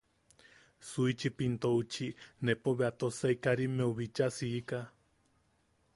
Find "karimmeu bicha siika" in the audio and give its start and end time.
3.43-4.79